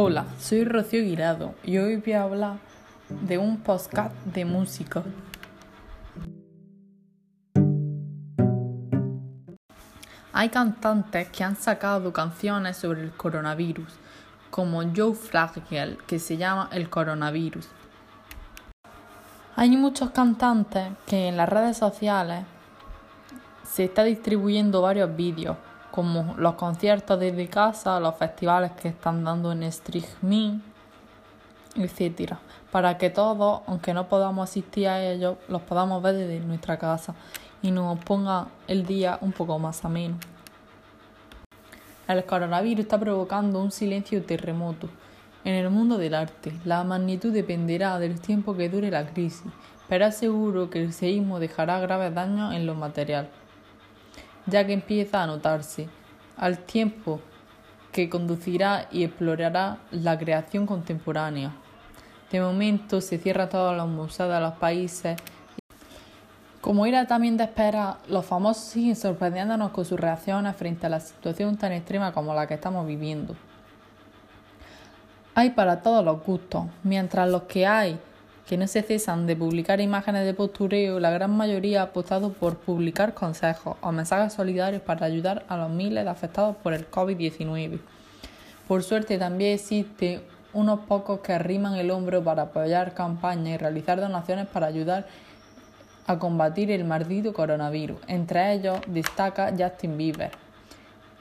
Hola, 0.00 0.26
soy 0.38 0.62
Rocío 0.62 1.02
Guirado 1.02 1.56
y 1.64 1.78
hoy 1.78 1.96
voy 1.96 2.12
a 2.12 2.22
hablar 2.22 2.58
de 3.08 3.36
un 3.36 3.58
podcast 3.58 4.14
de 4.26 4.44
música. 4.44 5.02
Hay 10.32 10.50
cantantes 10.50 11.28
que 11.30 11.42
han 11.42 11.56
sacado 11.56 12.12
canciones 12.12 12.76
sobre 12.76 13.02
el 13.02 13.10
coronavirus, 13.10 13.92
como 14.52 14.84
Joe 14.94 15.14
Flagel, 15.14 15.98
que 16.06 16.20
se 16.20 16.36
llama 16.36 16.68
El 16.70 16.88
coronavirus. 16.88 17.66
Hay 19.56 19.76
muchos 19.76 20.10
cantantes 20.10 20.92
que 21.08 21.26
en 21.26 21.36
las 21.36 21.48
redes 21.48 21.76
sociales 21.76 22.44
se 23.64 23.86
está 23.86 24.04
distribuyendo 24.04 24.80
varios 24.80 25.16
vídeos 25.16 25.56
como 25.90 26.34
los 26.36 26.54
conciertos 26.54 27.18
desde 27.18 27.48
casa, 27.48 27.98
los 28.00 28.14
festivales 28.16 28.72
que 28.72 28.88
están 28.88 29.24
dando 29.24 29.52
en 29.52 29.62
streaming, 29.64 30.60
etcétera, 31.74 32.38
para 32.70 32.98
que 32.98 33.10
todos, 33.10 33.62
aunque 33.66 33.94
no 33.94 34.08
podamos 34.08 34.48
asistir 34.48 34.88
a 34.88 35.02
ellos, 35.02 35.36
los 35.48 35.62
podamos 35.62 36.02
ver 36.02 36.14
desde 36.14 36.40
nuestra 36.40 36.78
casa 36.78 37.14
y 37.62 37.70
nos 37.70 37.98
ponga 38.00 38.48
el 38.66 38.86
día 38.86 39.18
un 39.20 39.32
poco 39.32 39.58
más 39.58 39.84
ameno. 39.84 40.16
El 42.06 42.24
coronavirus 42.24 42.84
está 42.84 42.98
provocando 42.98 43.60
un 43.60 43.70
silencio 43.70 44.22
terremoto 44.24 44.88
en 45.44 45.54
el 45.54 45.70
mundo 45.70 45.98
del 45.98 46.14
arte. 46.14 46.52
La 46.64 46.82
magnitud 46.84 47.32
dependerá 47.32 47.98
del 47.98 48.20
tiempo 48.20 48.56
que 48.56 48.68
dure 48.68 48.90
la 48.90 49.06
crisis, 49.06 49.50
pero 49.88 50.06
es 50.06 50.16
seguro 50.16 50.70
que 50.70 50.82
el 50.82 50.92
seísmo 50.92 51.38
dejará 51.38 51.78
graves 51.80 52.14
daños 52.14 52.54
en 52.54 52.66
lo 52.66 52.74
material 52.74 53.28
ya 54.48 54.66
que 54.66 54.72
empieza 54.72 55.22
a 55.22 55.26
notarse, 55.26 55.88
al 56.36 56.58
tiempo 56.58 57.20
que 57.92 58.08
conducirá 58.08 58.88
y 58.90 59.04
explorará 59.04 59.78
la 59.90 60.18
creación 60.18 60.66
contemporánea. 60.66 61.52
De 62.30 62.40
momento 62.40 63.00
se 63.00 63.18
cierran 63.18 63.48
todos 63.48 63.76
los 63.76 63.88
museos 63.88 64.32
de 64.32 64.40
los 64.40 64.54
países. 64.54 65.18
Como 66.60 66.86
era 66.86 67.06
también 67.06 67.36
de 67.36 67.44
esperar, 67.44 67.96
los 68.08 68.26
famosos 68.26 68.64
siguen 68.64 68.96
sorprendiéndonos 68.96 69.70
con 69.70 69.84
sus 69.84 69.98
reacciones 69.98 70.56
frente 70.56 70.86
a 70.86 70.90
la 70.90 71.00
situación 71.00 71.56
tan 71.56 71.72
extrema 71.72 72.12
como 72.12 72.34
la 72.34 72.46
que 72.46 72.54
estamos 72.54 72.86
viviendo. 72.86 73.36
Hay 75.34 75.50
para 75.50 75.82
todos 75.82 76.04
los 76.04 76.22
gustos, 76.24 76.64
mientras 76.82 77.30
los 77.30 77.42
que 77.42 77.66
hay 77.66 77.98
que 78.48 78.56
no 78.56 78.66
se 78.66 78.80
cesan 78.80 79.26
de 79.26 79.36
publicar 79.36 79.78
imágenes 79.78 80.24
de 80.24 80.32
postureo, 80.32 80.98
la 81.00 81.10
gran 81.10 81.36
mayoría 81.36 81.82
ha 81.82 81.84
apostado 81.84 82.32
por 82.32 82.56
publicar 82.56 83.12
consejos 83.12 83.76
o 83.82 83.92
mensajes 83.92 84.32
solidarios 84.32 84.80
para 84.80 85.04
ayudar 85.04 85.44
a 85.48 85.58
los 85.58 85.68
miles 85.68 86.06
afectados 86.06 86.56
por 86.56 86.72
el 86.72 86.90
COVID-19. 86.90 87.78
Por 88.66 88.82
suerte 88.82 89.18
también 89.18 89.52
existe 89.52 90.22
unos 90.54 90.80
pocos 90.80 91.20
que 91.20 91.34
arriman 91.34 91.74
el 91.74 91.90
hombro 91.90 92.24
para 92.24 92.44
apoyar 92.44 92.94
campañas 92.94 93.48
y 93.48 93.58
realizar 93.58 94.00
donaciones 94.00 94.46
para 94.46 94.66
ayudar 94.66 95.06
a 96.06 96.18
combatir 96.18 96.70
el 96.70 96.84
maldito 96.84 97.34
coronavirus. 97.34 97.98
Entre 98.06 98.54
ellos 98.54 98.78
destaca 98.86 99.52
Justin 99.58 99.98
Bieber, 99.98 100.30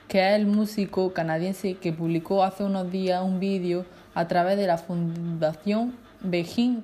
que 0.08 0.30
es 0.30 0.34
el 0.34 0.46
músico 0.46 1.12
canadiense 1.12 1.74
que 1.74 1.92
publicó 1.92 2.46
hace 2.46 2.64
unos 2.64 2.90
días 2.90 3.22
un 3.22 3.42
vídeo 3.42 3.86
a 4.16 4.30
través 4.30 4.56
de 4.56 4.66
la 4.66 4.78
Fundación 4.78 5.94
Beijing 6.22 6.84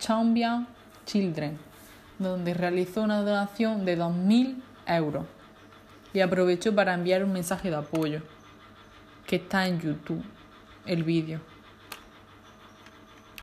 Champion 0.00 0.66
Children, 1.04 1.58
donde 2.18 2.54
realizó 2.54 3.02
una 3.02 3.22
donación 3.22 3.84
de 3.84 3.96
2.000 3.96 4.56
euros 4.86 5.26
y 6.12 6.20
aprovechó 6.20 6.74
para 6.74 6.94
enviar 6.94 7.22
un 7.22 7.32
mensaje 7.32 7.70
de 7.70 7.76
apoyo 7.76 8.22
que 9.26 9.36
está 9.36 9.68
en 9.68 9.80
YouTube, 9.80 10.24
el 10.86 11.04
vídeo. 11.04 11.40